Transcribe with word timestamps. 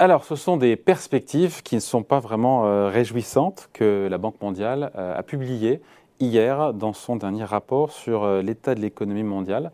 Alors, 0.00 0.22
ce 0.22 0.36
sont 0.36 0.56
des 0.56 0.76
perspectives 0.76 1.60
qui 1.64 1.74
ne 1.74 1.80
sont 1.80 2.04
pas 2.04 2.20
vraiment 2.20 2.66
euh, 2.66 2.88
réjouissantes 2.88 3.68
que 3.72 4.06
la 4.08 4.16
Banque 4.16 4.40
mondiale 4.40 4.92
euh, 4.96 5.18
a 5.18 5.24
publiées 5.24 5.80
hier 6.20 6.72
dans 6.72 6.92
son 6.92 7.16
dernier 7.16 7.42
rapport 7.42 7.90
sur 7.90 8.22
euh, 8.22 8.40
l'état 8.40 8.76
de 8.76 8.80
l'économie 8.80 9.24
mondiale. 9.24 9.72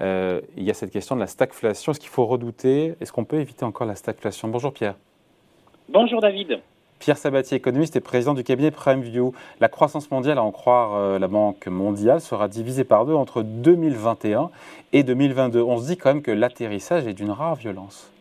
il 0.00 0.62
y 0.62 0.70
a 0.70 0.74
cette 0.74 0.92
question 0.92 1.16
de 1.16 1.20
la 1.20 1.26
stagflation. 1.26 1.90
Est-ce 1.90 1.98
qu'il 1.98 2.08
faut 2.08 2.24
redouter? 2.24 2.94
Est-ce 3.00 3.12
qu'on 3.12 3.24
peut 3.24 3.40
éviter 3.40 3.64
encore 3.64 3.88
la 3.88 3.96
stagflation? 3.96 4.46
Bonjour 4.46 4.72
Pierre. 4.72 4.94
Bonjour 5.88 6.20
David. 6.20 6.60
Pierre 7.00 7.18
Sabatier, 7.18 7.56
économiste 7.56 7.96
et 7.96 8.00
président 8.00 8.34
du 8.34 8.44
cabinet 8.44 8.70
PrimeView. 8.70 9.32
La 9.58 9.68
croissance 9.68 10.08
mondiale, 10.12 10.38
à 10.38 10.44
en 10.44 10.52
croire 10.52 11.18
la 11.18 11.28
Banque 11.28 11.66
mondiale, 11.66 12.20
sera 12.20 12.46
divisée 12.46 12.84
par 12.84 13.06
deux 13.06 13.14
entre 13.14 13.42
2021 13.42 14.50
et 14.92 15.02
2022. 15.02 15.60
On 15.60 15.78
se 15.78 15.88
dit 15.88 15.96
quand 15.96 16.14
même 16.14 16.22
que 16.22 16.30
l'atterrissage 16.30 17.08
est 17.08 17.14
d'une 17.14 17.32
rare 17.32 17.56
violence. 17.56 18.13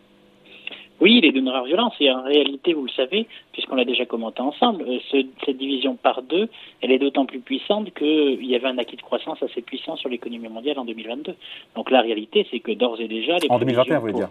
Oui, 1.02 1.18
il 1.18 1.26
est 1.26 1.32
d'une 1.32 1.50
rare 1.50 1.66
violence 1.66 1.94
et 2.00 2.12
en 2.12 2.24
réalité, 2.24 2.74
vous 2.74 2.86
le 2.86 2.92
savez, 2.92 3.28
puisqu'on 3.52 3.76
l'a 3.76 3.86
déjà 3.86 4.06
commenté 4.06 4.42
ensemble, 4.42 4.86
euh, 4.88 5.24
cette 5.46 5.58
division 5.58 5.96
par 5.96 6.22
deux, 6.22 6.50
elle 6.82 6.92
est 6.92 7.00
d'autant 7.00 7.26
plus 7.26 7.40
puissante 7.40 7.94
qu'il 7.94 8.46
y 8.46 8.56
avait 8.56 8.68
un 8.68 8.78
acquis 8.78 8.96
de 8.96 9.02
croissance 9.02 9.42
assez 9.44 9.62
puissant 9.62 9.96
sur 9.96 10.10
l'économie 10.10 10.48
mondiale 10.48 10.80
en 10.80 10.86
2022. 10.86 11.36
Donc 11.76 11.92
la 11.92 12.02
réalité, 12.02 12.48
c'est 12.52 12.60
que 12.60 12.72
d'ores 12.72 13.02
et 13.02 13.08
déjà... 13.08 13.38
Les 13.38 13.50
en 13.50 13.60
2021, 13.60 13.96
vous 13.96 14.02
voulez 14.02 14.14
dire 14.14 14.30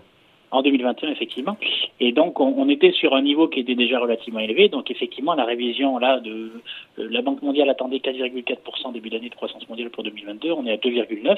en 0.53 0.63
2021, 0.63 1.11
effectivement. 1.11 1.57
Et 1.99 2.13
donc, 2.13 2.39
on, 2.39 2.69
était 2.69 2.93
sur 2.93 3.15
un 3.15 3.23
niveau 3.23 3.49
qui 3.49 3.61
était 3.61 3.75
déjà 3.75 3.99
relativement 3.99 4.41
élevé. 4.41 4.69
Donc, 4.69 4.91
effectivement, 4.91 5.35
la 5.35 5.45
révision 5.45 5.99
là 5.99 6.21
de 6.21 6.63
euh, 6.99 7.09
la 7.11 7.23
Banque 7.23 7.43
mondiale 7.43 7.71
attendait 7.71 7.97
4,4% 7.97 8.93
début 8.93 9.09
d'année 9.09 9.31
de 9.31 9.35
croissance 9.35 9.67
mondiale 9.69 9.91
pour 9.91 10.05
2022. 10.05 10.53
On 10.53 10.67
est 10.67 10.73
à 10.73 10.77
2,9. 10.77 11.37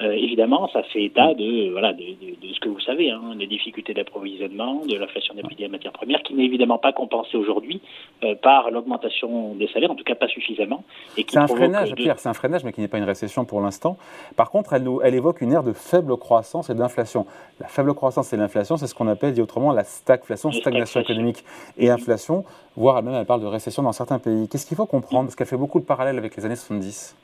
Euh, 0.00 0.12
évidemment, 0.12 0.68
ça 0.72 0.82
fait 0.84 1.04
état 1.04 1.34
de, 1.34 1.72
voilà, 1.72 1.92
de, 1.92 1.98
de, 1.98 2.54
ce 2.54 2.60
que 2.60 2.68
vous 2.68 2.80
savez, 2.80 3.10
hein, 3.10 3.34
des 3.36 3.48
difficultés 3.48 3.94
d'approvisionnement, 3.94 4.86
de 4.86 4.96
l'inflation 4.96 5.34
des 5.34 5.42
prix 5.42 5.56
des 5.56 5.66
matières 5.66 5.92
premières, 5.92 6.22
qui 6.22 6.34
n'est 6.34 6.44
évidemment 6.44 6.78
pas 6.78 6.92
compensée 6.92 7.36
aujourd'hui 7.36 7.80
euh, 8.22 8.36
par 8.36 8.70
l'augmentation 8.70 9.54
des 9.54 9.66
salaires, 9.68 9.90
en 9.90 9.96
tout 9.96 10.04
cas 10.04 10.14
pas 10.14 10.28
suffisamment. 10.28 10.84
C'est 11.16 11.36
un 11.36 11.48
freinage, 11.48 11.94
Pierre, 11.96 12.18
c'est 12.20 12.28
un 12.28 12.34
freinage, 12.34 12.62
mais 12.62 12.72
qui 12.72 12.80
n'est 12.80 12.88
pas 12.88 12.98
une 12.98 13.04
récession 13.04 13.44
pour 13.44 13.60
l'instant. 13.60 13.98
Par 14.36 14.50
contre, 14.50 14.72
elle, 14.72 14.86
elle 15.02 15.14
évoque 15.14 15.40
une 15.40 15.52
ère 15.52 15.64
de 15.64 15.72
faible 15.72 16.16
croissance 16.16 16.70
et 16.70 16.74
d'inflation. 16.74 17.26
La 17.58 17.66
faible 17.66 17.92
croissance 17.94 18.32
et 18.32 18.36
l'inflation, 18.36 18.76
c'est 18.76 18.86
ce 18.86 18.94
qu'on 18.94 19.08
appelle, 19.08 19.32
dit 19.32 19.42
autrement, 19.42 19.72
la 19.72 19.84
stagflation, 19.84 20.52
stagnation 20.52 21.00
économique 21.00 21.44
et 21.76 21.90
inflation, 21.90 22.44
voire 22.76 23.02
même 23.02 23.14
elle 23.14 23.26
parle 23.26 23.40
de 23.40 23.46
récession 23.46 23.82
dans 23.82 23.92
certains 23.92 24.20
pays. 24.20 24.48
Qu'est-ce 24.48 24.66
qu'il 24.66 24.76
faut 24.76 24.86
comprendre? 24.86 25.24
Parce 25.24 25.34
qu'elle 25.34 25.48
fait 25.48 25.56
beaucoup 25.56 25.80
de 25.80 25.84
parallèles 25.84 26.18
avec 26.18 26.36
les 26.36 26.44
années 26.44 26.56
70 26.56 27.16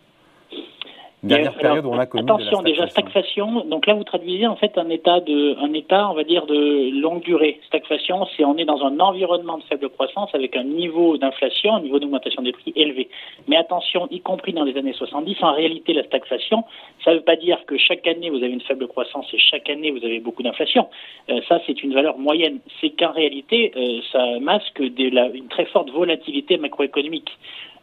dernière 1.24 1.54
période 1.54 1.86
où 1.86 1.90
on 1.90 1.98
a 1.98 2.06
connu 2.06 2.24
attention 2.24 2.62
déjà 2.62 2.86
stagflation. 2.88 3.64
Donc 3.64 3.86
là 3.86 3.94
vous 3.94 4.04
traduisez 4.04 4.46
en 4.46 4.56
fait 4.56 4.76
un 4.78 4.88
état 4.90 5.20
de 5.20 5.56
un 5.62 5.72
état 5.72 6.08
on 6.10 6.14
va 6.14 6.24
dire 6.24 6.46
de 6.46 7.00
longue 7.00 7.22
durée. 7.22 7.60
Stagflation, 7.66 8.26
c'est 8.36 8.44
on 8.44 8.56
est 8.56 8.64
dans 8.64 8.82
un 8.84 9.00
environnement 9.00 9.58
de 9.58 9.62
faible 9.64 9.88
croissance 9.90 10.30
avec 10.34 10.56
un 10.56 10.64
niveau 10.64 11.16
d'inflation, 11.16 11.74
un 11.74 11.80
niveau 11.80 11.98
d'augmentation 11.98 12.42
des 12.42 12.52
prix 12.52 12.72
élevé. 12.76 13.08
Mais 13.48 13.56
attention, 13.56 14.06
y 14.10 14.20
compris 14.20 14.52
dans 14.52 14.64
les 14.64 14.76
années 14.76 14.92
70, 14.92 15.36
en 15.42 15.52
réalité 15.52 15.92
la 15.92 16.04
stagflation, 16.04 16.64
ça 17.04 17.12
ne 17.12 17.16
veut 17.16 17.22
pas 17.22 17.36
dire 17.36 17.58
que 17.66 17.76
chaque 17.78 18.06
année 18.06 18.30
vous 18.30 18.36
avez 18.36 18.52
une 18.52 18.60
faible 18.60 18.86
croissance 18.86 19.26
et 19.32 19.38
chaque 19.38 19.68
année 19.70 19.90
vous 19.90 20.04
avez 20.04 20.20
beaucoup 20.20 20.42
d'inflation. 20.42 20.88
Euh, 21.30 21.40
ça 21.48 21.60
c'est 21.66 21.82
une 21.82 21.94
valeur 21.94 22.18
moyenne. 22.18 22.58
C'est 22.80 22.90
qu'en 22.90 23.12
réalité 23.12 23.72
euh, 23.76 24.00
ça 24.12 24.38
masque 24.40 24.80
une 24.80 25.48
très 25.48 25.66
forte 25.66 25.90
volatilité 25.90 26.56
macroéconomique. 26.58 27.30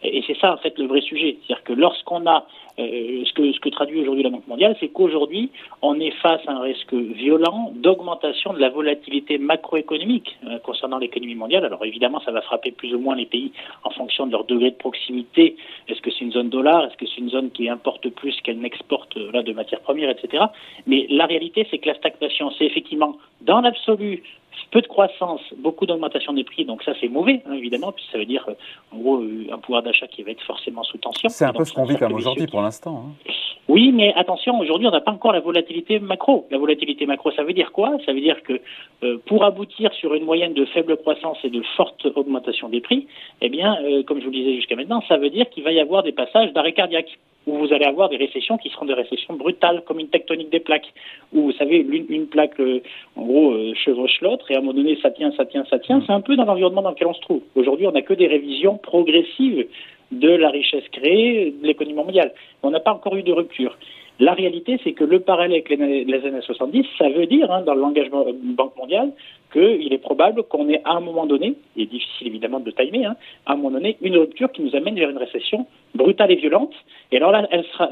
Et 0.04 0.24
c'est 0.26 0.38
ça 0.38 0.54
en 0.54 0.58
fait 0.58 0.78
le 0.80 0.88
vrai 0.88 1.02
sujet, 1.02 1.38
c'est-à-dire 1.46 1.64
que 1.64 1.74
lorsqu'on 1.74 2.26
a 2.26 2.46
euh, 2.80 3.24
ce, 3.26 3.34
que, 3.34 3.52
ce 3.52 3.60
que 3.60 3.70
traduit 3.70 4.00
aujourd'hui 4.02 4.24
la 4.24 4.30
Banque 4.30 4.48
mondiale, 4.48 4.76
c'est 4.80 4.88
qu'aujourd'hui 4.88 5.52
on 5.82 6.00
est 6.00 6.12
face 6.22 6.42
à 6.48 6.54
un 6.54 6.62
risque 6.62 6.94
violent 6.94 7.72
d'augmentation 7.76 8.54
de 8.54 8.60
la 8.60 8.70
volatilité 8.70 9.38
macroéconomique 9.38 10.38
euh, 10.48 10.58
concernant 10.60 10.98
l'économie 10.98 11.36
mondiale. 11.36 11.66
Alors 11.66 11.86
évidemment, 11.86 12.20
ça 12.22 12.32
va 12.32 12.42
frapper 12.42 12.72
plus 12.72 12.94
ou 12.96 13.00
moins 13.00 13.16
les 13.16 13.26
pays 13.26 13.52
en 13.84 13.92
fonction 13.92 14.26
de 14.26 14.32
leur 14.32 14.46
degré 14.46 14.72
de 14.72 14.76
proximité. 14.76 15.56
Est-ce 15.88 16.02
que 16.02 16.10
c'est 16.12 16.26
une 16.26 16.32
zone 16.32 16.50
dollar? 16.50 16.86
Est-ce 16.86 16.98
que 16.98 17.06
c'est 17.06 17.22
une 17.22 17.30
zone 17.30 17.52
qui 17.52 17.70
importe 17.70 18.10
plus 18.10 18.40
qu'elle 18.42 18.60
n'exporte 18.60 19.18
euh, 19.18 19.32
là 19.32 19.44
de 19.44 19.54
matières 19.54 19.82
premières, 19.82 20.10
etc. 20.10 20.46
Mais 20.88 21.06
la 21.10 21.26
réalité, 21.26 21.68
c'est 21.70 21.78
que 21.78 21.88
la 21.88 21.96
stagnation, 21.96 22.52
c'est 22.58 22.66
effectivement 22.66 23.18
dans 23.42 23.62
l'absolu 23.62 24.24
peu 24.72 24.82
de 24.82 24.88
croissance, 24.88 25.42
beaucoup 25.58 25.86
d'augmentation 25.86 26.34
des 26.34 26.44
prix, 26.44 26.66
donc 26.66 26.84
ça 26.84 26.94
c'est 27.00 27.08
mauvais 27.08 27.42
hein, 27.46 27.54
évidemment, 27.54 27.92
puis 27.92 28.06
ça 28.12 28.18
veut 28.18 28.26
dire 28.26 28.48
en 28.92 28.98
gros 28.98 29.18
euh, 29.18 29.48
un 29.52 29.58
pouvoir 29.58 29.84
d'achat 29.84 30.08
qui 30.08 30.24
va 30.24 30.32
être 30.32 30.44
forcément 30.44 30.84
sous 30.84 30.98
tension. 30.98 31.30
C'est 31.30 31.46
un 31.46 31.54
peu 31.54 31.66
ce 31.66 31.74
qu'on 31.74 31.86
vit 31.86 31.98
comme 31.98 32.14
aujourd'hui 32.14 32.48
pour 32.48 32.62
l'instant. 32.62 33.06
Hein. 33.08 33.32
Oui, 33.72 33.94
mais 33.94 34.14
attention, 34.18 34.60
aujourd'hui 34.60 34.86
on 34.86 34.92
n'a 34.92 35.00
pas 35.00 35.14
encore 35.14 35.32
la 35.32 35.40
volatilité 35.40 35.98
macro. 36.00 36.46
La 36.52 36.58
volatilité 36.58 37.06
macro, 37.06 37.32
ça 37.32 37.44
veut 37.44 37.54
dire 37.54 37.72
quoi? 37.72 37.96
Ça 38.06 38.12
veut 38.12 38.20
dire 38.20 38.44
que 38.44 38.60
euh, 39.02 39.18
pour 39.28 39.46
aboutir 39.46 39.94
sur 39.94 40.14
une 40.14 40.26
moyenne 40.26 40.54
de 40.54 40.66
faible 40.66 40.98
croissance 40.98 41.38
et 41.46 41.50
de 41.50 41.62
forte 41.78 42.06
augmentation 42.18 42.68
des 42.68 42.82
prix, 42.82 43.08
eh 43.40 43.48
bien, 43.48 43.78
euh, 43.82 44.04
comme 44.04 44.20
je 44.20 44.26
vous 44.26 44.32
le 44.32 44.40
disais 44.40 44.56
jusqu'à 44.56 44.76
maintenant, 44.76 45.02
ça 45.08 45.16
veut 45.16 45.30
dire 45.30 45.50
qu'il 45.50 45.64
va 45.64 45.72
y 45.72 45.80
avoir 45.80 46.04
des 46.04 46.12
passages 46.12 46.52
d'arrêt 46.52 46.74
cardiaque 46.74 47.18
où 47.48 47.60
vous 47.60 47.72
allez 47.72 47.86
avoir 47.86 48.10
des 48.10 48.18
récessions 48.18 48.58
qui 48.58 48.68
seront 48.72 48.88
des 48.88 48.94
récessions 48.94 49.36
brutales, 49.36 49.84
comme 49.88 50.00
une 50.00 50.10
tectonique 50.10 50.50
des 50.50 50.60
plaques, 50.60 50.92
où 51.32 51.44
vous 51.44 51.54
savez, 51.54 51.78
une, 51.78 52.28
plaque, 52.28 52.60
euh, 52.60 52.82
en 53.16 53.22
gros, 53.24 53.56
chevauche 53.74 54.20
l'autre, 54.20 54.52
et 54.52 54.56
à 54.56 54.58
un 54.58 54.62
moment 54.62 54.74
donné, 54.74 55.00
ça 55.02 55.12
tient, 55.12 55.32
ça 55.38 55.46
tient, 55.46 55.64
ça 55.70 55.80
tient. 55.80 56.04
C'est 56.06 56.12
un 56.12 56.20
peu 56.20 56.36
dans 56.36 56.44
l'environnement 56.44 56.82
dans 56.82 56.92
lequel 56.92 57.08
on 57.08 57.14
se 57.14 57.22
trouve. 57.22 57.42
Aujourd'hui, 57.56 57.88
on 57.88 57.94
n'a 57.94 58.02
que 58.02 58.14
des 58.14 58.28
révisions 58.28 58.78
progressives 58.78 59.66
de 60.12 60.30
la 60.30 60.50
richesse 60.50 60.88
créée, 60.92 61.54
de 61.62 61.66
l'économie 61.66 61.96
mondiale. 61.96 62.34
On 62.64 62.72
n'a 62.72 62.80
pas 62.80 62.94
encore 62.94 63.16
eu 63.16 63.24
de 63.24 63.32
rupture. 63.32 63.78
La 64.22 64.34
réalité, 64.34 64.80
c'est 64.84 64.92
que 64.92 65.04
le 65.04 65.20
parallèle 65.20 65.54
avec 65.54 65.70
les, 65.70 66.26
années 66.28 66.42
70, 66.42 66.86
ça 67.00 67.10
veut 67.10 67.26
dire, 67.26 67.52
hein, 67.52 67.62
dans 67.62 67.74
le 67.74 67.82
langage 67.82 68.10
Banque 68.12 68.78
mondiale, 68.78 69.12
qu'il 69.52 69.92
est 69.92 69.98
probable 69.98 70.44
qu'on 70.44 70.70
ait 70.70 70.82
à 70.86 70.92
un 70.92 71.00
moment 71.00 71.26
donné, 71.26 71.56
est 71.76 71.88
difficile 71.88 72.28
évidemment 72.28 72.60
de 72.60 72.70
timer, 72.70 73.06
hein, 73.06 73.16
à 73.48 73.54
un 73.54 73.56
moment 73.56 73.72
donné, 73.72 73.98
une 74.00 74.16
rupture 74.18 74.52
qui 74.52 74.62
nous 74.62 74.76
amène 74.76 74.94
vers 74.94 75.10
une 75.10 75.18
récession 75.18 75.66
brutale 75.96 76.32
et 76.32 76.36
violente. 76.36 76.74
Et 77.12 77.18
alors 77.18 77.32
là, 77.32 77.48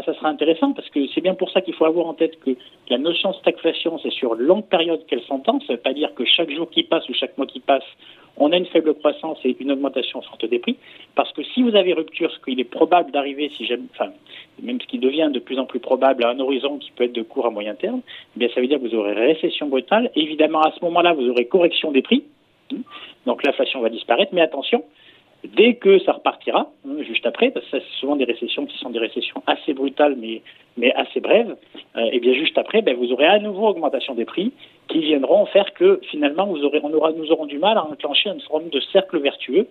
ça 0.05 0.13
sera 0.13 0.29
intéressant 0.29 0.73
parce 0.73 0.87
que 0.89 0.99
c'est 1.15 1.21
bien 1.21 1.33
pour 1.33 1.49
ça 1.49 1.61
qu'il 1.61 1.73
faut 1.73 1.85
avoir 1.85 2.05
en 2.05 2.13
tête 2.13 2.39
que 2.41 2.51
la 2.89 2.99
notion 2.99 3.31
de 3.31 3.35
stagflation, 3.37 3.97
c'est 3.97 4.11
sur 4.11 4.35
longue 4.35 4.67
période 4.67 5.03
qu'elle 5.07 5.23
s'entend. 5.23 5.59
Ça 5.61 5.73
ne 5.73 5.77
veut 5.77 5.81
pas 5.81 5.93
dire 5.93 6.13
que 6.13 6.25
chaque 6.25 6.51
jour 6.51 6.69
qui 6.69 6.83
passe 6.83 7.09
ou 7.09 7.13
chaque 7.15 7.37
mois 7.39 7.47
qui 7.47 7.59
passe, 7.59 7.83
on 8.39 8.51
a 8.51 8.57
une 8.57 8.65
faible 8.65 8.93
croissance 8.95 9.37
et 9.43 9.55
une 9.59 9.71
augmentation 9.71 10.21
forte 10.21 10.45
des 10.45 10.59
prix. 10.59 10.77
Parce 11.15 11.31
que 11.33 11.43
si 11.43 11.61
vous 11.61 11.75
avez 11.75 11.93
rupture, 11.93 12.31
ce 12.31 12.39
qu'il 12.39 12.59
est 12.59 12.63
probable 12.63 13.11
d'arriver, 13.11 13.51
si 13.55 13.69
même 14.61 14.81
ce 14.81 14.87
qui 14.87 14.97
devient 14.97 15.29
de 15.31 15.39
plus 15.39 15.59
en 15.59 15.65
plus 15.65 15.79
probable 15.79 16.23
à 16.23 16.29
un 16.29 16.39
horizon 16.39 16.77
qui 16.77 16.91
peut 16.91 17.03
être 17.03 17.13
de 17.13 17.21
court 17.21 17.45
à 17.45 17.49
moyen 17.49 17.75
terme, 17.75 18.01
eh 18.35 18.39
bien, 18.39 18.49
ça 18.53 18.61
veut 18.61 18.67
dire 18.67 18.79
que 18.79 18.87
vous 18.87 18.95
aurez 18.95 19.13
récession 19.13 19.67
brutale. 19.67 20.09
évidemment, 20.15 20.61
à 20.61 20.71
ce 20.71 20.83
moment-là, 20.85 21.13
vous 21.13 21.29
aurez 21.29 21.45
correction 21.45 21.91
des 21.91 22.01
prix. 22.01 22.23
Donc 23.25 23.43
l'inflation 23.43 23.81
va 23.81 23.89
disparaître. 23.89 24.31
Mais 24.33 24.41
attention, 24.41 24.83
Dès 25.43 25.75
que 25.75 25.99
ça 25.99 26.11
repartira, 26.11 26.69
hein, 26.85 27.01
juste 27.01 27.25
après, 27.25 27.49
parce 27.49 27.65
que 27.67 27.79
c'est 27.79 27.99
souvent 27.99 28.17
des 28.17 28.25
récessions 28.25 28.65
qui 28.65 28.77
sont 28.77 28.89
des 28.89 28.99
récessions 28.99 29.41
assez 29.47 29.73
brutales 29.73 30.15
mais, 30.17 30.41
mais 30.75 30.93
assez 30.93 31.21
brèves, 31.21 31.55
euh, 31.95 32.09
et 32.11 32.19
bien 32.19 32.33
juste 32.33 32.57
après, 32.57 32.81
ben, 32.81 32.95
vous 32.97 33.13
aurez 33.13 33.25
à 33.25 33.39
nouveau 33.39 33.67
augmentation 33.67 34.15
des 34.15 34.25
prix 34.25 34.51
qui 34.89 34.99
viendront 34.99 35.45
faire 35.45 35.73
que 35.73 36.01
finalement 36.11 36.45
vous 36.45 36.63
aurez, 36.63 36.81
on 36.83 36.93
aura, 36.93 37.13
nous 37.13 37.31
aurons 37.31 37.45
du 37.45 37.57
mal 37.57 37.77
à 37.77 37.85
enclencher 37.85 38.29
une 38.29 38.41
forme 38.41 38.69
de 38.69 38.81
cercle 38.91 39.17
vertueux 39.19 39.67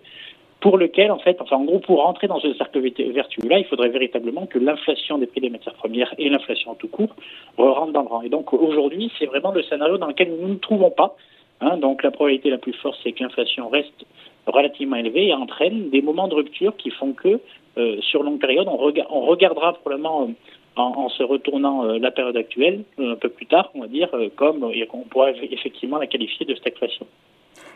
pour 0.59 0.77
lequel, 0.77 1.11
en 1.11 1.19
fait, 1.19 1.37
enfin, 1.39 1.57
en 1.57 1.63
gros, 1.63 1.79
pour 1.79 2.03
rentrer 2.03 2.27
dans 2.27 2.39
ce 2.39 2.53
cercle 2.55 2.79
vertueux-là, 2.81 3.59
il 3.59 3.65
faudrait 3.65 3.89
véritablement 3.89 4.45
que 4.45 4.59
l'inflation 4.59 5.17
des 5.17 5.25
prix 5.25 5.41
des 5.41 5.49
matières 5.49 5.75
premières 5.75 6.13
et 6.17 6.29
l'inflation 6.29 6.71
en 6.71 6.75
tout 6.75 6.89
court 6.89 7.15
rentrent 7.57 7.93
dans 7.93 8.01
le 8.01 8.07
rang. 8.07 8.21
Et 8.23 8.29
donc, 8.29 8.51
aujourd'hui, 8.53 9.11
c'est 9.17 9.25
vraiment 9.25 9.51
le 9.51 9.63
scénario 9.63 9.97
dans 9.97 10.07
lequel 10.07 10.31
nous 10.31 10.47
ne 10.47 10.53
nous 10.53 10.55
trouvons 10.55 10.91
pas. 10.91 11.15
Hein. 11.61 11.77
donc, 11.77 12.03
la 12.03 12.11
probabilité 12.11 12.49
la 12.49 12.57
plus 12.57 12.73
forte, 12.73 12.97
c'est 13.03 13.11
que 13.13 13.23
l'inflation 13.23 13.69
reste 13.69 14.05
relativement 14.49 14.97
élevée 14.97 15.27
et 15.27 15.33
entraîne 15.33 15.89
des 15.89 16.01
moments 16.01 16.27
de 16.27 16.35
rupture 16.35 16.75
qui 16.77 16.89
font 16.91 17.13
que 17.13 17.39
euh, 17.79 17.97
sur 18.01 18.23
longue 18.23 18.39
période, 18.39 18.67
on, 18.67 18.93
on 19.09 19.21
regardera 19.21 19.73
probablement 19.73 20.23
euh, 20.23 20.33
en, 20.75 21.09
se 21.09 21.23
retournant 21.23 21.85
euh, 21.85 21.97
la 21.97 22.11
période 22.11 22.35
actuelle, 22.35 22.83
un 22.97 23.15
peu 23.15 23.29
plus 23.29 23.45
tard, 23.45 23.69
on 23.73 23.81
va 23.81 23.87
dire, 23.87 24.09
comme 24.35 24.63
on 24.63 25.03
pourrait 25.03 25.35
effectivement 25.51 25.97
la 25.97 26.07
qualifier 26.07 26.45
de 26.45 26.55
stagflation. 26.55 27.05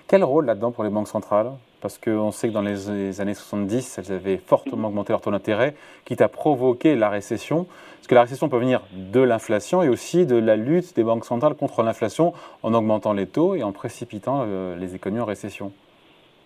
Quel 0.08 0.24
rôle 0.24 0.46
là-dedans 0.46 0.72
pour 0.72 0.84
les 0.84 0.90
banques 0.90 1.08
centrales? 1.08 1.52
Parce 1.81 1.98
qu'on 1.98 2.31
sait 2.31 2.50
que 2.50 2.54
dans 2.54 2.62
les, 2.62 3.22
années 3.22 3.34
70, 3.34 3.98
elles 3.98 4.14
avaient 4.14 4.38
fortement 4.38 4.88
augmenté 4.90 5.12
leur 5.12 5.22
taux 5.22 5.31
d'intérêt, 5.31 5.75
quitte 6.06 6.22
à 6.22 6.30
provoquer 6.30 6.96
la 6.96 7.10
récession. 7.10 7.66
Parce 7.98 8.08
que 8.08 8.16
la 8.16 8.22
récession 8.22 8.50
peut 8.50 8.58
venir 8.58 8.81
de 8.92 9.22
l'inflation 9.22 9.81
et 9.84 9.90
aussi 9.90 10.25
de 10.25 10.36
la 10.36 10.56
lutte 10.56 10.96
des 10.96 11.04
banques 11.04 11.25
centrales 11.25 11.56
contre 11.56 11.84
l'inflation 11.84 12.34
en 12.62 12.74
augmentant 12.74 13.14
les 13.14 13.28
taux 13.28 13.56
et 13.56 13.64
en 13.64 13.72
précipitant 13.72 14.46
les 14.75 14.96
économies 14.96 15.22
en 15.22 15.25
récession. 15.25 15.72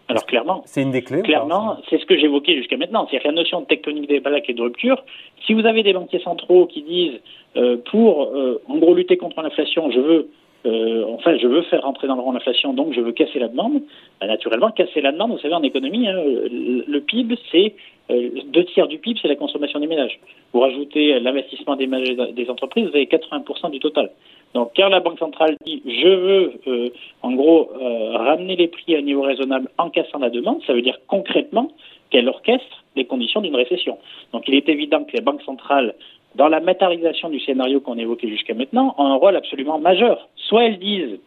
Alors 0.09 0.25
clairement, 0.25 0.61
c'est 0.65 0.81
une 0.81 0.91
des 0.91 1.01
clés. 1.01 1.21
Clairement, 1.21 1.77
c'est 1.89 1.99
ce 1.99 2.05
que 2.05 2.17
j'évoquais 2.17 2.55
jusqu'à 2.55 2.77
maintenant. 2.77 3.07
C'est-à-dire 3.09 3.31
la 3.31 3.37
notion 3.37 3.61
de 3.61 3.65
tectonique 3.65 4.07
des 4.07 4.21
plaques 4.21 4.49
et 4.49 4.53
de 4.53 4.61
rupture. 4.61 5.03
Si 5.45 5.53
vous 5.53 5.65
avez 5.65 5.83
des 5.83 5.93
banquiers 5.93 6.19
centraux 6.19 6.65
qui 6.65 6.81
disent 6.81 7.19
euh, 7.57 7.77
pour, 7.91 8.23
euh, 8.23 8.61
en 8.67 8.77
gros, 8.77 8.93
lutter 8.93 9.17
contre 9.17 9.41
l'inflation, 9.41 9.91
je 9.91 9.99
veux 9.99 10.29
euh, 10.65 11.05
enfin, 11.09 11.37
je 11.37 11.47
veux 11.47 11.61
faire 11.63 11.83
rentrer 11.83 12.07
dans 12.07 12.15
le 12.15 12.21
rang 12.21 12.31
l'inflation, 12.31 12.73
donc 12.73 12.93
je 12.93 13.01
veux 13.01 13.11
casser 13.11 13.39
la 13.39 13.47
demande. 13.47 13.81
Bah, 14.19 14.27
naturellement, 14.27 14.71
casser 14.71 15.01
la 15.01 15.11
demande, 15.11 15.31
vous 15.31 15.39
savez, 15.39 15.53
en 15.53 15.63
économie, 15.63 16.07
hein, 16.07 16.15
le, 16.15 16.99
PIB, 16.99 17.37
c'est 17.51 17.75
euh, 18.09 18.29
deux 18.47 18.65
tiers 18.65 18.87
du 18.87 18.97
PIB, 18.97 19.19
c'est 19.21 19.27
la 19.27 19.35
consommation 19.35 19.79
des 19.79 19.87
ménages. 19.87 20.19
Vous 20.53 20.59
rajoutez 20.59 21.19
l'investissement 21.19 21.75
des, 21.75 21.87
des 21.87 22.49
entreprises, 22.49 22.85
vous 22.89 22.95
avez 22.95 23.05
80% 23.05 23.71
du 23.71 23.79
total. 23.79 24.11
Donc, 24.53 24.71
quand 24.75 24.89
la 24.89 24.99
Banque 24.99 25.19
centrale 25.19 25.55
dit 25.65 25.81
je 25.85 26.07
veux, 26.07 26.53
euh, 26.67 26.89
en 27.21 27.33
gros, 27.33 27.69
ramener 28.13 28.55
les 28.55 28.67
prix 28.67 28.95
à 28.95 28.99
un 28.99 29.01
niveau 29.01 29.21
raisonnable 29.21 29.69
en 29.77 29.89
cassant 29.89 30.19
la 30.19 30.29
demande, 30.29 30.61
ça 30.65 30.73
veut 30.73 30.81
dire 30.81 30.97
concrètement 31.07 31.71
qu'elle 32.09 32.27
orchestre 32.27 32.83
les 32.95 33.05
conditions 33.05 33.41
d'une 33.41 33.55
récession. 33.55 33.97
Donc, 34.33 34.47
il 34.47 34.55
est 34.55 34.67
évident 34.69 35.03
que 35.03 35.11
les 35.13 35.21
banques 35.21 35.43
centrales 35.43 35.93
dans 36.37 36.47
la 36.47 36.59
matérialisation 36.59 37.29
du 37.29 37.39
scénario 37.39 37.81
qu'on 37.81 37.97
évoquait 37.97 38.29
jusqu'à 38.29 38.53
maintenant, 38.53 38.95
ont 38.97 39.05
un 39.05 39.15
rôle 39.15 39.35
absolument 39.35 39.79
majeur. 39.79 40.29
Soit 40.35 40.65
elles 40.65 40.79
disent 40.79 41.19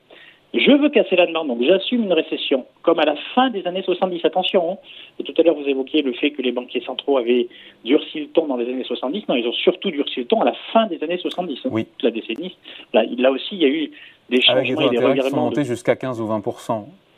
je 0.52 0.72
veux 0.72 0.88
casser 0.88 1.14
la 1.14 1.26
demande, 1.26 1.46
donc 1.46 1.62
j'assume 1.62 2.02
une 2.02 2.12
récession, 2.12 2.66
comme 2.82 2.98
à 2.98 3.04
la 3.04 3.14
fin 3.34 3.50
des 3.50 3.64
années 3.68 3.82
70. 3.82 4.24
Attention, 4.24 4.72
hein. 4.72 4.76
et 5.20 5.22
tout 5.22 5.32
à 5.38 5.42
l'heure 5.44 5.54
vous 5.54 5.68
évoquiez 5.68 6.02
le 6.02 6.12
fait 6.12 6.32
que 6.32 6.42
les 6.42 6.50
banquiers 6.50 6.80
centraux 6.80 7.18
avaient 7.18 7.46
durci 7.84 8.20
le 8.20 8.26
ton 8.26 8.48
dans 8.48 8.56
les 8.56 8.68
années 8.68 8.82
70. 8.82 9.28
Non, 9.28 9.36
ils 9.36 9.46
ont 9.46 9.52
surtout 9.52 9.92
durci 9.92 10.20
le 10.20 10.26
ton 10.26 10.40
à 10.40 10.44
la 10.44 10.54
fin 10.72 10.86
des 10.86 11.00
années 11.04 11.18
70, 11.18 11.60
hein. 11.64 11.68
oui. 11.70 11.86
la 12.02 12.10
décennie. 12.10 12.56
Là, 12.92 13.04
là, 13.16 13.30
aussi, 13.30 13.54
il 13.54 13.62
y 13.62 13.64
a 13.64 13.68
eu 13.68 13.92
des 14.28 14.40
changements 14.40 14.62
et 14.62 14.90
des 14.90 14.98
revirements. 14.98 15.22
Qui 15.22 15.30
sont 15.30 15.36
montés 15.36 15.64
jusqu'à 15.64 15.94
15 15.94 16.20
ou 16.20 16.26
20 16.26 16.42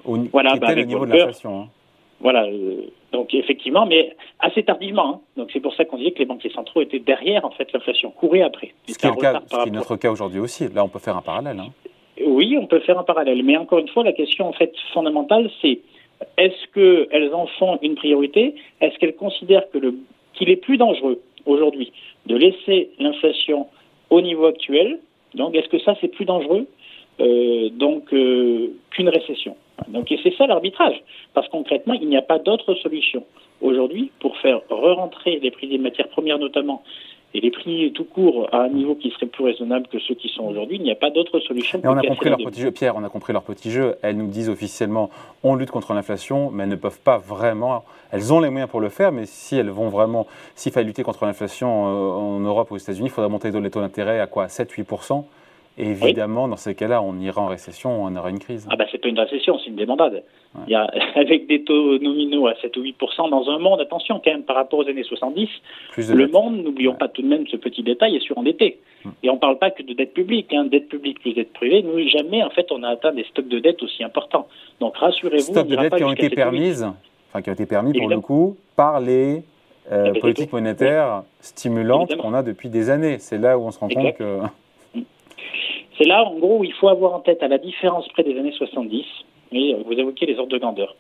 au, 0.05 0.17
voilà, 0.33 0.57
bah, 0.57 0.75
le 0.75 0.83
niveau 0.83 1.07
de 1.07 1.13
l'inflation. 1.13 1.63
Hein. 1.63 1.69
Voilà, 2.23 2.45
euh, 2.45 2.87
donc 3.13 3.35
effectivement, 3.35 3.85
mais 3.85 4.15
assez 4.39 4.63
tardivement. 4.63 5.15
Hein. 5.15 5.21
Donc 5.37 5.51
c'est 5.53 5.61
pour 5.61 5.75
ça 5.75 5.85
qu'on 5.85 5.97
disait 5.99 6.13
que 6.13 6.21
les 6.21 6.25
banquiers 6.25 6.51
centraux 6.51 6.81
étaient 6.81 7.01
derrière 7.01 7.45
en 7.45 7.51
fait 7.51 7.73
l'inflation, 7.73 8.13
couraient 8.13 8.43
après. 8.43 8.73
Ce 8.87 8.97
qui 8.97 9.07
est, 9.07 9.11
le 9.11 9.17
cas, 9.17 9.43
ce 9.45 9.63
qui 9.63 9.69
est 9.69 9.73
notre 9.73 9.97
cas 9.97 10.11
aujourd'hui 10.11 10.39
aussi. 10.39 10.69
Là, 10.73 10.85
on 10.85 10.89
peut 10.89 11.01
faire 11.01 11.17
un 11.17 11.23
parallèle. 11.23 11.59
Hein. 11.59 11.71
Oui, 12.25 12.57
on 12.57 12.67
peut 12.67 12.79
faire 12.79 12.97
un 12.99 13.03
parallèle. 13.03 13.43
Mais 13.43 13.57
encore 13.57 13.81
une 13.81 13.89
fois, 13.89 14.05
la 14.05 14.13
question 14.13 14.49
en 14.49 14.53
fait 14.53 14.73
fondamentale, 14.93 15.51
c'est 15.61 15.81
est-ce 16.37 16.67
qu'elles 16.73 17.35
en 17.35 17.49
font 17.59 17.81
une 17.83 17.97
priorité? 17.97 18.55
Est-ce 18.81 18.97
qu'elles 18.99 19.17
considèrent 19.17 19.69
que 19.71 19.79
le 19.79 19.97
qu'il 20.35 20.49
est 20.49 20.57
plus 20.57 20.79
dangereux 20.79 21.21
aujourd'hui 21.45 21.93
de 22.27 22.37
laisser 22.37 22.91
l'inflation 23.01 23.67
au 24.11 24.21
niveau 24.21 24.47
actuel? 24.47 25.01
Donc 25.35 25.57
est-ce 25.57 25.69
que 25.69 25.81
ça 25.81 25.97
c'est 26.01 26.09
plus 26.09 26.25
dangereux 26.25 26.69
euh, 27.21 27.69
donc 27.71 28.13
euh, 28.13 28.69
qu'une 28.91 29.09
récession? 29.09 29.57
Donc, 29.89 30.11
et 30.13 30.19
c'est 30.23 30.35
ça 30.37 30.47
l'arbitrage, 30.47 31.03
parce 31.35 31.49
concrètement, 31.49 31.95
il 31.95 32.09
n'y 32.09 32.17
a 32.17 32.23
pas 32.23 32.39
d'autre 32.39 32.75
solution 32.75 33.25
aujourd'hui 33.61 34.11
pour 34.21 34.37
faire 34.39 34.61
re-rentrer 34.69 35.39
les 35.41 35.51
prix 35.51 35.69
des 35.69 35.79
matières 35.79 36.09
premières 36.09 36.39
notamment 36.39 36.83
et 37.35 37.41
les 37.41 37.51
prix 37.51 37.93
tout 37.93 38.05
court 38.05 38.49
à 38.53 38.65
un 38.65 38.69
niveau 38.69 38.95
qui 38.95 39.11
serait 39.11 39.27
plus 39.27 39.45
raisonnable 39.45 39.87
que 39.89 39.99
ceux 40.01 40.15
qui 40.15 40.29
sont 40.29 40.45
aujourd'hui, 40.45 40.77
il 40.77 40.83
n'y 40.83 40.93
a 40.93 40.97
pas 40.97 41.11
d'autre 41.11 41.41
solution. 41.41 41.81
on 41.85 41.97
a 41.97 42.03
compris 42.03 42.29
leur 42.29 42.39
petit 42.39 42.61
jeu, 42.61 42.71
Pierre, 42.71 42.97
on 42.97 43.05
a 43.05 43.09
compris 43.09 43.33
leur 43.33 43.43
petit 43.43 43.71
jeu. 43.71 43.97
Elles 44.03 44.17
nous 44.17 44.27
disent 44.27 44.51
officiellement, 44.51 45.11
on 45.43 45.55
lutte 45.55 45.71
contre 45.71 45.95
l'inflation, 45.95 46.51
mais 46.51 46.65
elles 46.65 46.69
ne 46.69 46.77
peuvent 46.77 47.01
pas 47.01 47.19
vraiment. 47.19 47.85
Elles 48.11 48.33
ont 48.33 48.41
les 48.41 48.51
moyens 48.51 48.71
pour 48.71 48.81
le 48.81 48.91
faire, 48.91 49.13
mais 49.13 49.25
si 49.25 49.57
elles 49.57 49.71
vont 49.71 49.89
vraiment, 49.89 50.27
s'il 50.55 50.73
fallait 50.73 50.87
lutter 50.87 51.03
contre 51.03 51.25
l'inflation 51.25 51.87
euh, 51.87 52.13
en 52.13 52.41
Europe 52.41 52.71
ou 52.71 52.75
aux 52.75 52.79
États-Unis, 52.79 53.09
il 53.09 53.11
faudrait 53.11 53.31
monter 53.31 53.51
les 53.51 53.71
taux 53.71 53.81
d'intérêt 53.81 54.21
à 54.21 54.27
quoi? 54.27 54.47
7-8 54.47 54.85
évidemment, 55.79 56.49
dans 56.49 56.57
ces 56.57 56.75
cas-là, 56.75 57.03
on 57.03 57.19
ira 57.19 57.41
en 57.41 57.47
récession, 57.47 58.05
on 58.05 58.15
aura 58.17 58.31
une 58.31 58.39
crise. 58.39 58.67
Ah 58.71 58.77
ben, 58.77 58.87
c'est 58.91 58.99
pas 58.99 59.09
une 59.09 59.19
récession, 59.19 59.59
c'est 59.59 59.71
une 59.71 59.77
débandade. 59.77 60.23
Il 60.67 60.73
y 60.73 60.75
a, 60.75 60.83
avec 61.15 61.47
des 61.47 61.63
taux 61.65 61.99
nominaux 61.99 62.47
à 62.47 62.55
7 62.57 62.77
ou 62.77 62.83
8% 62.83 63.31
dans 63.31 63.49
un 63.49 63.59
monde, 63.59 63.81
attention 63.81 64.21
quand 64.23 64.31
même, 64.31 64.43
par 64.43 64.57
rapport 64.57 64.81
aux 64.81 64.89
années 64.89 65.03
70, 65.03 65.49
le 65.97 66.27
monde, 66.29 66.63
n'oublions 66.63 66.95
pas 66.95 67.09
tout 67.09 67.23
de 67.23 67.29
même 67.29 67.47
ce 67.47 67.57
petit 67.57 67.83
détail, 67.83 68.17
est 68.17 68.21
surendetté. 68.21 68.81
Hmm. 69.05 69.11
Et 69.23 69.31
on 69.31 69.35
ne 69.35 69.39
parle 69.39 69.59
pas 69.59 69.71
que 69.71 69.83
de 69.83 69.95
dette 69.95 70.15
publique, 70.15 70.53
hein, 70.53 70.65
dette 70.65 70.89
publique 70.89 71.21
plus 71.21 71.33
dette 71.33 71.53
privée. 71.53 71.83
Nous, 71.83 72.07
jamais, 72.09 72.43
en 72.43 72.51
fait, 72.51 72.71
on 72.71 72.83
a 72.83 72.89
atteint 72.89 73.13
des 73.13 73.25
stocks 73.25 73.49
de 73.49 73.59
dette 73.59 73.83
aussi 73.83 74.05
importants. 74.05 74.49
Donc, 74.81 74.97
rassurez-vous. 74.97 75.53
Stocks 75.53 75.69
de 75.69 75.77
dette 75.77 75.97
qui 75.97 76.05
ont 76.05 76.13
été 76.13 76.31
permises, 76.31 76.87
enfin, 77.31 77.43
qui 77.43 77.51
ont 77.51 77.55
été 77.55 77.67
permis 77.67 77.93
pour 77.99 78.09
le 78.09 78.21
coup 78.21 78.57
par 78.77 79.01
les 79.01 79.43
euh, 79.91 80.07
eh 80.09 80.11
ben, 80.13 80.21
politiques 80.21 80.53
monétaires 80.53 81.23
stimulantes 81.41 82.15
qu'on 82.17 82.35
a 82.35 82.43
depuis 82.43 82.69
des 82.69 82.91
années. 82.91 83.19
C'est 83.19 83.39
là 83.39 83.59
où 83.59 83.63
on 83.63 83.71
se 83.71 83.79
rend 83.79 83.89
compte 83.89 84.15
que 84.17 84.41
c'est 86.03 86.09
là, 86.09 86.25
en 86.25 86.35
gros, 86.35 86.65
il 86.65 86.73
faut 86.73 86.89
avoir 86.89 87.15
en 87.15 87.21
tête, 87.21 87.43
à 87.43 87.49
la 87.49 87.59
différence 87.59 88.09
près 88.09 88.25
des 88.25 88.37
années 88.37 88.53
70, 88.53 89.05
et 89.53 89.77
vous 89.85 89.93
évoquez 89.93 90.27
les 90.27 90.37
ordres 90.37 90.53
de 90.53 90.59
grandeur. 90.59 90.97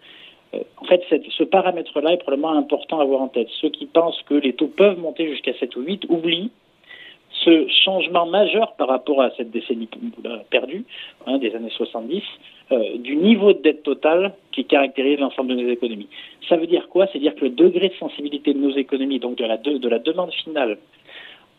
Euh, 0.55 0.59
en 0.77 0.85
fait, 0.85 1.03
ce 1.11 1.43
paramètre-là 1.43 2.13
est 2.13 2.19
probablement 2.19 2.53
important 2.53 3.01
à 3.01 3.03
avoir 3.03 3.21
en 3.21 3.29
tête. 3.29 3.49
Ceux 3.61 3.71
qui 3.71 3.87
pensent 3.87 4.21
que 4.29 4.35
les 4.35 4.53
taux 4.53 4.69
peuvent 4.69 4.99
monter 4.99 5.29
jusqu'à 5.29 5.55
7 5.55 5.75
ou 5.77 5.81
8 5.81 6.07
oublient 6.09 6.51
ce 7.45 7.67
changement 7.85 8.27
majeur 8.27 8.75
par 8.77 8.89
rapport 8.89 9.23
à 9.23 9.31
cette 9.37 9.51
décennie 9.51 9.89
perdue, 10.51 10.85
hein, 11.27 11.39
des 11.39 11.53
années 11.57 11.73
70, 11.77 12.23
euh, 12.71 12.99
du 12.99 13.17
niveau 13.17 13.55
de 13.55 13.59
dette 13.59 13.83
totale 13.83 14.35
qui 14.53 14.67
caractérise 14.67 15.19
l'ensemble 15.19 15.57
de 15.57 15.63
nos 15.63 15.71
économies. 15.71 16.09
Ça 16.49 16.57
veut 16.57 16.69
dire 16.69 16.89
quoi? 16.89 17.09
C'est-à-dire 17.09 17.35
que 17.35 17.47
le 17.47 17.51
degré 17.51 17.89
de 17.89 17.95
sensibilité 17.95 18.55
de 18.55 18.59
nos 18.59 18.77
économies, 18.77 19.19
donc 19.19 19.37
de 19.37 19.45
la, 19.47 19.57
de 19.57 19.89
la 19.89 19.99
demande 19.99 20.33
finale, 20.45 20.79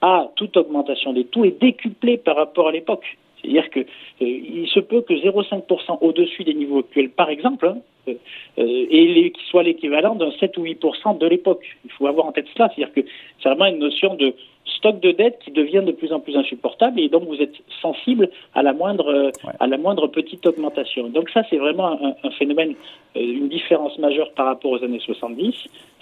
à 0.01 0.29
toute 0.35 0.55
augmentation 0.55 1.11
des 1.11 1.25
taux 1.25 1.43
est 1.43 1.59
décuplé 1.59 2.17
par 2.17 2.35
rapport 2.35 2.67
à 2.67 2.71
l'époque. 2.71 3.17
C'est-à-dire 3.43 3.69
qu'il 3.69 3.85
euh, 4.21 4.65
se 4.67 4.79
peut 4.79 5.01
que 5.01 5.13
0,5% 5.13 5.97
au-dessus 6.01 6.43
des 6.43 6.53
niveaux 6.53 6.79
actuels, 6.79 7.09
par 7.09 7.29
exemple, 7.29 7.67
hein, 7.67 7.77
euh, 8.07 8.13
euh, 8.57 8.85
et 8.89 9.33
soit 9.49 9.63
l'équivalent 9.63 10.15
d'un 10.15 10.31
7 10.39 10.57
ou 10.57 10.63
8% 10.63 11.17
de 11.17 11.27
l'époque. 11.27 11.65
Il 11.83 11.91
faut 11.91 12.07
avoir 12.07 12.25
en 12.25 12.31
tête 12.31 12.45
cela. 12.55 12.69
C'est-à-dire 12.73 12.93
que 12.93 13.01
c'est 13.41 13.49
vraiment 13.49 13.65
une 13.65 13.79
notion 13.79 14.15
de 14.15 14.33
stock 14.77 15.01
de 15.01 15.11
dette 15.11 15.39
qui 15.43 15.51
devient 15.51 15.83
de 15.85 15.91
plus 15.91 16.13
en 16.13 16.21
plus 16.21 16.37
insupportable 16.37 16.99
et 16.99 17.09
donc 17.09 17.23
vous 17.23 17.41
êtes 17.41 17.55
sensible 17.81 18.29
à 18.53 18.63
la 18.63 18.71
moindre, 18.71 19.31
à 19.59 19.67
la 19.67 19.77
moindre 19.77 20.07
petite 20.07 20.45
augmentation. 20.45 21.09
Donc 21.09 21.29
ça, 21.31 21.43
c'est 21.49 21.57
vraiment 21.57 22.15
un, 22.23 22.31
phénomène, 22.31 22.73
une 23.15 23.49
différence 23.49 23.97
majeure 23.99 24.31
par 24.33 24.45
rapport 24.45 24.71
aux 24.71 24.83
années 24.83 25.01
70. 25.01 25.53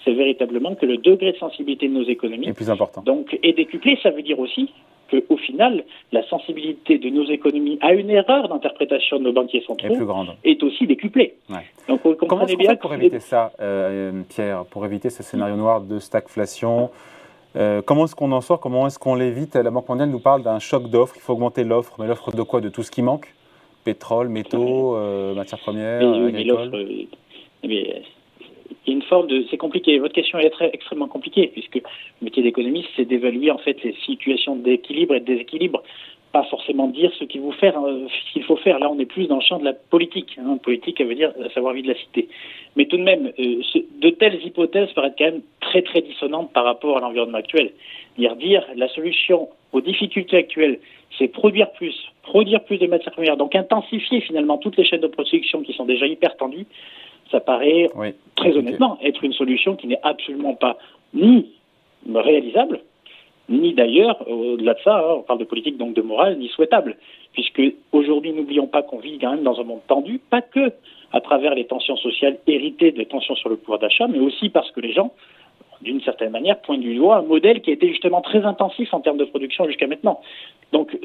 C'est 0.05 0.13
véritablement 0.13 0.75
que 0.75 0.85
le 0.85 0.97
degré 0.97 1.31
de 1.31 1.37
sensibilité 1.37 1.87
de 1.87 1.93
nos 1.93 2.03
économies 2.03 2.49
est 2.49 2.53
plus 2.53 2.69
important. 2.69 3.01
Donc, 3.01 3.37
est 3.41 3.53
décuplé. 3.53 3.97
Ça 4.01 4.11
veut 4.11 4.21
dire 4.21 4.39
aussi 4.39 4.69
qu'au 5.15 5.37
final, 5.37 5.83
la 6.11 6.27
sensibilité 6.27 6.97
de 6.97 7.09
nos 7.09 7.25
économies 7.25 7.77
à 7.81 7.93
une 7.93 8.09
erreur 8.09 8.49
d'interprétation 8.49 9.19
de 9.19 9.23
nos 9.23 9.33
banquiers 9.33 9.63
centraux 9.65 9.95
est, 10.43 10.63
aussi 10.63 10.87
décuplée. 10.87 11.35
Donc, 11.87 12.01
vous 12.03 12.15
Comment 12.15 12.45
est-ce 12.45 12.55
qu'on 12.55 12.75
pour 12.77 12.93
éviter 12.93 13.19
ça, 13.19 13.51
euh, 13.59 14.21
Pierre, 14.29 14.65
pour 14.65 14.85
éviter 14.85 15.09
ce 15.09 15.23
scénario 15.23 15.55
noir 15.55 15.81
de 15.81 15.99
stagflation 15.99 16.89
euh, 17.57 17.81
comment 17.81 18.05
est-ce 18.05 18.15
qu'on 18.15 18.31
en 18.31 18.41
sort 18.41 18.59
Comment 18.59 18.87
est-ce 18.87 18.97
qu'on 18.97 19.15
l'évite? 19.15 19.55
La 19.55 19.71
Banque 19.71 19.89
mondiale 19.89 20.09
nous 20.09 20.19
parle 20.19 20.41
d'un 20.41 20.59
choc 20.59 20.89
d'offres. 20.89 21.15
Il 21.17 21.21
faut 21.21 21.33
augmenter 21.33 21.63
l'offre. 21.63 21.95
Mais 21.99 22.07
l'offre 22.07 22.31
de 22.31 22.41
quoi? 22.43 22.61
De 22.61 22.69
tout 22.69 22.83
ce 22.83 22.91
qui 22.91 23.01
manque? 23.01 23.33
Pétrole, 23.83 24.29
métaux, 24.29 24.95
euh, 24.95 25.33
matières 25.33 25.59
premières, 25.59 26.01
agricoles? 26.01 27.07
Il 28.85 28.93
y 28.93 28.93
a 28.93 28.97
une 28.97 29.03
forme 29.03 29.27
de. 29.27 29.45
C'est 29.49 29.57
compliqué. 29.57 29.99
Votre 29.99 30.13
question 30.13 30.39
est 30.39 30.51
extrêmement 30.73 31.07
compliquée, 31.07 31.47
puisque 31.47 31.75
le 31.75 31.81
métier 32.21 32.41
d'économiste, 32.41 32.89
c'est 32.95 33.05
d'évaluer 33.05 33.51
en 33.51 33.59
fait 33.59 33.81
les 33.83 33.95
situations 34.05 34.55
d'équilibre 34.55 35.13
et 35.15 35.19
de 35.19 35.25
déséquilibre, 35.25 35.83
pas 36.31 36.43
forcément 36.45 36.87
dire 36.87 37.11
ce 37.19 37.25
qu'il 37.25 37.41
faut 37.41 37.51
faire. 37.51 37.79
Faire. 38.63 38.79
Là, 38.79 38.91
on 38.91 38.99
est 38.99 39.05
plus 39.05 39.27
dans 39.27 39.37
le 39.37 39.41
champ 39.41 39.59
de 39.59 39.65
la 39.65 39.73
politique. 39.73 40.37
Hein. 40.37 40.57
Politique, 40.61 40.97
ça 40.97 41.03
veut 41.03 41.15
dire 41.15 41.31
savoir-vivre 41.53 41.87
de 41.87 41.93
la 41.93 41.99
cité. 41.99 42.27
Mais 42.75 42.85
tout 42.85 42.97
de 42.97 43.03
même, 43.03 43.31
euh, 43.39 43.61
de 44.01 44.09
telles 44.09 44.43
hypothèses 44.45 44.91
paraissent 44.93 45.13
quand 45.17 45.25
même 45.25 45.41
très 45.61 45.81
très 45.81 46.01
dissonantes 46.01 46.51
par 46.51 46.65
rapport 46.65 46.97
à 46.97 47.01
l'environnement 47.01 47.37
actuel. 47.37 47.71
Dire 48.17 48.35
dire 48.35 48.65
la 48.75 48.87
solution 48.89 49.49
aux 49.71 49.81
difficultés 49.81 50.37
actuelles, 50.37 50.79
c'est 51.17 51.29
produire 51.29 51.71
plus, 51.71 51.95
produire 52.23 52.63
plus 52.63 52.77
de 52.77 52.87
matières 52.87 53.13
premières, 53.13 53.37
donc 53.37 53.55
intensifier 53.55 54.21
finalement 54.21 54.57
toutes 54.57 54.77
les 54.77 54.85
chaînes 54.85 55.01
de 55.01 55.07
production 55.07 55.61
qui 55.61 55.73
sont 55.73 55.85
déjà 55.85 56.05
hyper 56.07 56.35
tendues 56.35 56.65
ça 57.31 57.39
paraît 57.39 57.89
très 58.35 58.55
honnêtement 58.55 58.97
être 59.01 59.23
une 59.23 59.33
solution 59.33 59.75
qui 59.75 59.87
n'est 59.87 59.99
absolument 60.03 60.55
pas 60.55 60.77
ni 61.13 61.51
réalisable, 62.13 62.81
ni 63.49 63.73
d'ailleurs, 63.73 64.25
au-delà 64.29 64.73
de 64.75 64.79
ça, 64.79 64.97
hein, 64.97 65.15
on 65.17 65.21
parle 65.23 65.39
de 65.39 65.45
politique 65.45 65.77
donc 65.77 65.93
de 65.93 66.01
morale, 66.01 66.37
ni 66.37 66.47
souhaitable. 66.47 66.97
Puisque 67.33 67.61
aujourd'hui, 67.91 68.31
n'oublions 68.31 68.67
pas 68.67 68.81
qu'on 68.81 68.99
vit 68.99 69.17
quand 69.19 69.31
même 69.31 69.43
dans 69.43 69.59
un 69.59 69.63
monde 69.63 69.81
tendu, 69.87 70.19
pas 70.29 70.41
que 70.41 70.71
à 71.11 71.19
travers 71.19 71.53
les 71.53 71.65
tensions 71.65 71.97
sociales 71.97 72.37
héritées 72.47 72.91
des 72.91 73.05
tensions 73.05 73.35
sur 73.35 73.49
le 73.49 73.57
pouvoir 73.57 73.79
d'achat, 73.79 74.07
mais 74.07 74.19
aussi 74.19 74.49
parce 74.49 74.71
que 74.71 74.79
les 74.79 74.93
gens 74.93 75.11
d'une 75.81 76.01
certaine 76.01 76.31
manière, 76.31 76.59
pointe 76.61 76.79
du 76.79 76.95
doigt 76.95 77.17
un 77.17 77.21
modèle 77.21 77.61
qui 77.61 77.69
a 77.71 77.73
été 77.73 77.87
justement 77.89 78.21
très 78.21 78.43
intensif 78.43 78.93
en 78.93 78.99
termes 78.99 79.17
de 79.17 79.25
production 79.25 79.65
jusqu'à 79.67 79.87
maintenant. 79.87 80.21
Donc, 80.71 80.97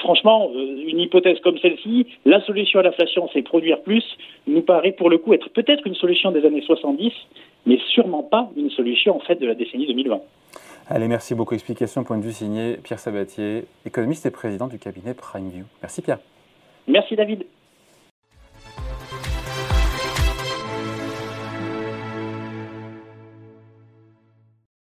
franchement, 0.00 0.50
euh, 0.54 0.84
une 0.86 1.00
hypothèse 1.00 1.38
comme 1.40 1.58
celle-ci, 1.58 2.06
la 2.24 2.44
solution 2.44 2.80
à 2.80 2.82
l'inflation, 2.82 3.28
c'est 3.32 3.42
produire 3.42 3.80
plus, 3.80 4.04
nous 4.46 4.62
paraît 4.62 4.92
pour 4.92 5.10
le 5.10 5.18
coup 5.18 5.34
être 5.34 5.48
peut-être 5.50 5.86
une 5.86 5.94
solution 5.94 6.30
des 6.30 6.44
années 6.44 6.62
70, 6.62 7.12
mais 7.66 7.78
sûrement 7.88 8.22
pas 8.22 8.50
une 8.56 8.70
solution 8.70 9.16
en 9.16 9.20
fait 9.20 9.36
de 9.36 9.46
la 9.46 9.54
décennie 9.54 9.86
2020. 9.86 10.20
Allez, 10.90 11.08
merci 11.08 11.34
beaucoup. 11.34 11.54
Explication, 11.54 12.02
point 12.04 12.16
de 12.18 12.24
vue 12.24 12.32
signé 12.32 12.78
Pierre 12.82 12.98
Sabatier, 12.98 13.64
économiste 13.84 14.24
et 14.26 14.30
président 14.30 14.68
du 14.68 14.78
cabinet 14.78 15.14
PrimeView. 15.14 15.64
Merci 15.82 16.02
Pierre. 16.02 16.18
Merci 16.86 17.14
David. 17.14 17.44